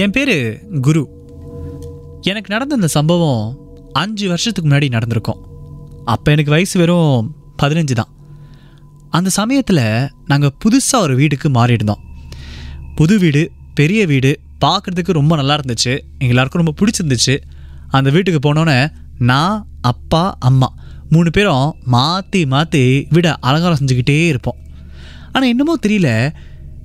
[0.00, 0.36] என் பேர்
[0.80, 1.00] குரு.
[2.30, 3.42] எனக்கு நடந்த இந்த சம்பவம்
[3.92, 5.40] அஞ்சு வருஷத்துக்கு முன்னாடி நடந்திருக்கும்.
[6.04, 8.10] அப்போ எனக்கு வயசு வெறும் பதினஞ்சு தான்.
[9.10, 12.02] அந்த சமயத்தில் நாங்கள் புதுசாக ஒரு வீட்டுக்கு மாறியிருந்தோம்.
[12.94, 13.42] புது வீடு
[13.74, 15.92] பெரிய வீடு பார்க்குறதுக்கு ரொம்ப நல்லா இருந்துச்சு.
[16.18, 17.36] எங்க எல்லாருக்கும் ரொம்ப பிடிச்சிருந்துச்சு.
[17.90, 18.78] அந்த வீட்டுக்கு போனோன்னே
[19.18, 20.68] நான் அப்பா அம்மா
[21.10, 24.58] மூணு பேரும் மாற்றி மாற்றி வீடை அலங்காரம் செஞ்சுக்கிட்டே இருப்போம்.
[25.32, 26.34] ஆனால் என்னமோ தெரியல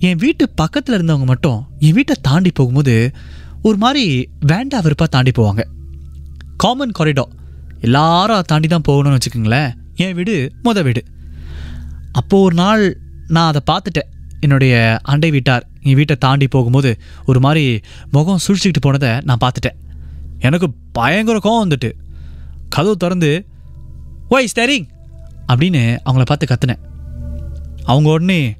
[0.00, 3.12] என் வீட்டு பக்கத்தில் இருந்தவங்க மட்டும் என் வீட்டை தாண்டி போகும்போது
[3.62, 5.62] ஒரு மாதிரி வேண்டா வெறுப்பாக தாண்டி போவாங்க.
[6.56, 7.32] காமன் காரிடோர்
[7.80, 9.72] எல்லாரும் அதை தாண்டி தான் போகணும்னு வச்சுக்கோங்களேன்.
[9.94, 11.04] என் வீடு முத வீடு.
[12.12, 14.08] அப்போது ஒரு நாள் நான் அதை பார்த்துட்டேன்.
[14.40, 19.78] என்னுடைய அண்டை வீட்டார் என் வீட்டை தாண்டி போகும்போது ஒரு மாதிரி முகம் சுழிச்சிக்கிட்டு போனதை நான் பார்த்துட்டேன்.
[20.38, 21.92] எனக்கு பயங்கர கோவம் வந்துட்டு.
[22.68, 23.46] கதவு திறந்து
[24.30, 24.88] ஒய் ஸ்டேரிங்
[25.52, 26.82] அப்படின்னு அவங்கள பார்த்து கத்துனேன்.
[27.84, 28.56] அவங்க உடனே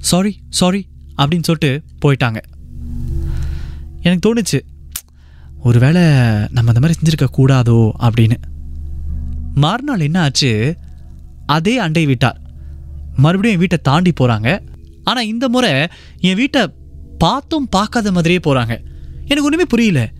[0.00, 2.36] சாரி சாரி அப்படின்னு சொல்லிட்டு போயிட்டாங்க.
[4.02, 4.60] எனக்கு தோணுச்சு
[5.60, 6.02] ஒருவேளை
[6.50, 8.36] நம்ம அந்த மாதிரி செஞ்சுருக்க கூடாதோ அப்படின்னு.
[9.54, 10.76] மறுநாள் என்ன ஆச்சு
[11.46, 12.40] அதே அண்டை வீட்டார்.
[13.16, 14.58] மறுபடியும் என் வீட்டை தாண்டி போகிறாங்க
[15.04, 15.86] ஆனால் இந்த முறை
[16.18, 16.72] என் வீட்டை
[17.18, 18.80] பார்த்தும் பார்க்காத மாதிரியே போகிறாங்க
[19.20, 20.12] எனக்கு ஒன்றுமே புரியல.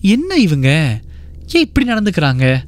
[0.00, 1.00] என்ன இவங்க?
[1.46, 2.64] ஏன் இப்படி நடந்துக்கிறாங்க?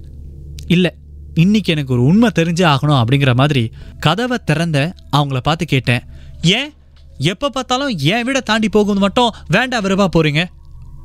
[0.67, 0.91] இல்லை
[1.35, 6.03] இன்னைக்கு எனக்கு ஒரு உண்மை தெரிஞ்சே ஆகணும் அப்படிங்கிற மாதிரி கதவை திறந்த அவங்கள பார்த்து கேட்டேன்.
[6.43, 6.73] ஏன்?
[7.19, 10.45] எப்போ பார்த்தாலும் என் வீடை தாண்டி போகும்போது மட்டும் வேண்டாம் விருப்பா போகிறீங்க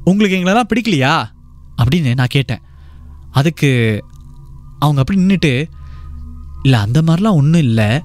[0.03, 1.23] உங்களுக்கு எங்களெல்லாம் பிடிக்கலையா?
[1.83, 2.61] அப்படின்னு நான் கேட்டேன்.
[3.31, 4.03] அதுக்கு
[4.79, 5.65] அவங்க அப்படி நின்றுட்டு
[6.63, 8.01] இல்லை அந்த மாதிரிலாம் ஒன்றும் இல்லை.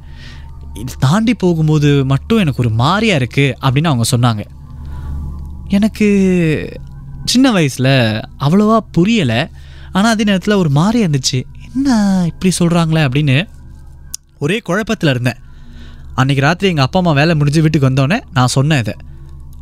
[0.74, 4.44] இது தாண்டி போகும்போது மட்டும் எனக்கு ஒரு மாதிரியாக இருக்குது அப்படின்னு அவங்க சொன்னாங்க.
[5.68, 6.08] எனக்கு
[7.24, 9.50] சின்ன வயசில் அவ்வளோவா புரியலை.
[9.92, 11.42] ஆனால் அதே நேரத்தில் ஒரு மாதிரியாக இருந்துச்சு.
[11.74, 13.48] என்ன இப்படி சொல்கிறாங்களே அப்படின்னு
[14.38, 15.38] ஒரே குழப்பத்தில் இருந்தேன்.
[16.16, 18.94] அன்றைக்கி ராத்திரி எங்கள் அப்பா அம்மா வேலை முடிஞ்சு வீட்டுக்கு வந்தோடனே நான் சொன்னேன் இதை.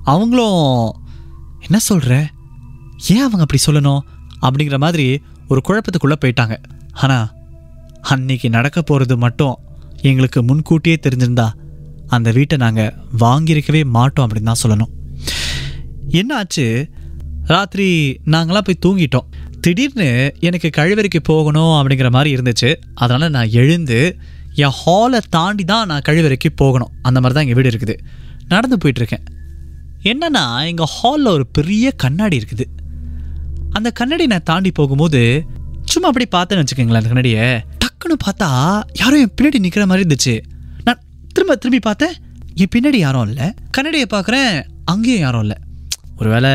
[0.04, 1.00] அவங்களும்
[1.60, 2.14] என்ன சொல்கிற
[3.08, 4.00] ஏன் அவங்க அப்படி சொல்லணும்?
[4.42, 6.54] அப்படிங்கிற மாதிரி ஒரு குழப்பத்துக்குள்ளே போயிட்டாங்க.
[6.92, 7.26] ஆனால்
[8.00, 9.58] அன்னைக்கு நடக்க போகிறது மட்டும்
[10.02, 11.48] எங்களுக்கு முன்கூட்டியே தெரிஞ்சிருந்தா
[12.06, 14.92] அந்த வீட்டை நாங்கள் வாங்கியிருக்கவே மாட்டோம் அப்படின்னு தான் சொல்லணும்.
[16.08, 16.90] என்ன ஆச்சு?
[17.44, 19.28] ராத்திரி நாங்களாம் போய் தூங்கிட்டோம்.
[19.60, 20.08] திடீர்னு
[20.40, 22.70] எனக்கு கழிவறைக்கு போகணும் அப்படிங்கிற மாதிரி இருந்துச்சு.
[22.94, 23.98] அதனால் நான் எழுந்து
[24.54, 26.90] என் ஹாலை தாண்டி தான் நான் கழிவறைக்கு போகணும்.
[27.02, 27.96] அந்த மாதிரி தான் எங்கள் வீடு இருக்குது.
[28.48, 29.24] நடந்து போயிட்டுருக்கேன்.
[30.10, 32.66] என்னன்னா எங்கள் ஹாலில் ஒரு பெரிய கண்ணாடி இருக்குது.
[33.70, 35.44] அந்த கண்ணாடி நான் தாண்டி போகும்போது
[35.84, 37.46] சும்மா அப்படி பார்த்தேன்னு வச்சுக்கோங்களேன் அந்த கண்ணாடியை.
[37.82, 38.48] டக்குன்னு பார்த்தா
[38.92, 40.34] யாரும் என் பின்னாடி நிற்கிற மாதிரி இருந்துச்சு.
[40.84, 41.00] நான்
[41.34, 42.14] திரும்ப திரும்பி பார்த்தேன்
[42.54, 43.46] என் பின்னாடி யாரும் இல்லை.
[43.70, 44.52] கண்ணாடியை பார்க்குறேன்
[44.84, 45.56] அங்கேயும் யாரும் இல்லை.
[46.16, 46.50] ஒருவேளை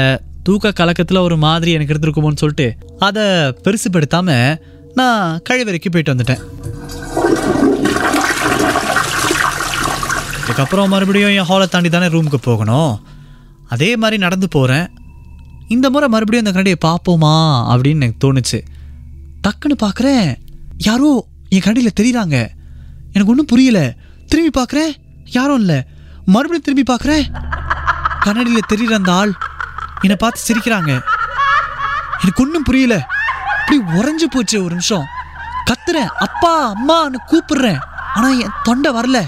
[0.46, 2.68] தூக்க கலக்கத்தில் ஒரு மாதிரி எனக்கு எடுத்துருக்குமோன்னு சொல்லிட்டு
[3.08, 3.24] அதை
[3.66, 4.60] பெருசுப்படுத்தாமல்
[5.00, 6.42] நான் கழிவறைக்கு போயிட்டு வந்துட்டேன்.
[10.48, 12.94] இதுக்கப்புறம் மறுபடியும் என் ஹாலை தாண்டி தானே ரூமுக்கு போகணும்.
[13.68, 14.88] அதே மாதிரி நடந்து போகிறேன்
[15.68, 17.34] இந்த முறை மறுபடியும் அந்த கண்ணாடியை பார்ப்போமா
[17.74, 18.60] அப்படின்னு எனக்கு தோணுச்சு.
[19.46, 20.28] டக்குன்னு பார்க்குறேன்
[20.90, 21.12] யாரோ
[21.50, 22.38] என் கண்ணாடியில் தெரியுறாங்க.
[23.14, 23.80] எனக்கு ஒன்றும் புரியல.
[24.28, 24.94] திரும்பி பார்க்குறேன்
[25.38, 25.80] யாரும் இல்லை.
[26.36, 27.26] மறுபடியும் திரும்பி பார்க்குறேன்.
[28.20, 29.34] கண்ணாடியில் தெரியுற அந்த ஆள்
[30.02, 31.02] என்னை பார்த்து சிரிக்கிறாங்க.
[32.22, 33.08] எனக்கு ஒன்றும் புரியல.
[33.62, 35.06] இப்படி உறைஞ்சு போச்சு ஒரு நிமிஷம்.
[35.66, 36.06] கத்துறேன்.
[36.06, 37.80] அப்பா அம்மான்னு கூப்பிடுறேன்.
[38.14, 39.26] ஆனால் என் தொண்டை வரல.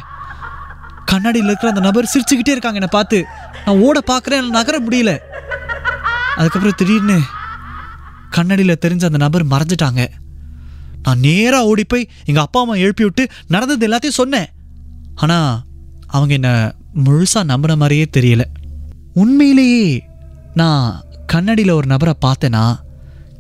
[1.05, 3.25] கண்ணாடியில் இருக்கிற அந்த நபர் சிரிச்சுக்கிட்டே இருக்காங்க என்னை பார்த்து.
[3.65, 4.49] நான் ஓட பார்க்குறேன்.
[4.49, 5.17] நகர முடியல.
[6.35, 7.19] அதுக்கப்புறம் திடீர்னு
[8.29, 10.07] கண்ணாடியில் தெரிஞ்ச அந்த நபர் மறைஞ்சிட்டாங்க.
[11.03, 14.45] நான் நேராக ஓடி போய் எங்கள் அப்பா அம்மா எழுப்பி விட்டு நடந்தது எல்லாத்தையும் சொன்னேன்.
[15.15, 15.61] ஆனால்
[16.07, 16.49] அவங்க என்னை
[17.05, 18.43] முழுசாக நம்பின மாதிரியே தெரியல.
[19.13, 20.06] உண்மையிலேயே
[20.59, 20.85] நான்
[21.31, 22.65] கண்ணாடியில் ஒரு நபரை பார்த்தேனா?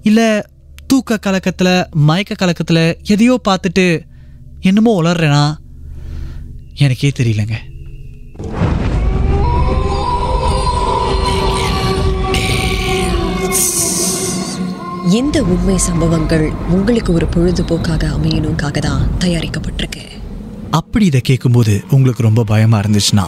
[0.09, 0.27] இல்லை
[0.89, 1.71] தூக்க கலக்கத்தில்
[2.07, 2.83] மயக்க கலக்கத்தில்
[3.13, 3.85] எதையோ பார்த்துட்டு
[4.69, 5.45] என்னமோ உளர்றேனா
[6.83, 7.55] எனக்கே தெரியலங்க.
[15.19, 20.03] இந்த உண்மை சம்பவங்கள் உங்களுக்கு ஒரு பொழுதுபோக்காக அமையணுக்காக தான் தயாரிக்கப்பட்டிருக்கு.
[20.79, 23.27] அப்படி இதை கேட்கும்போது உங்களுக்கு ரொம்ப பயமாக இருந்துச்சுன்னா